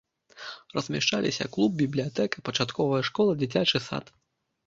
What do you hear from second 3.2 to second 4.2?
дзіцячы сад.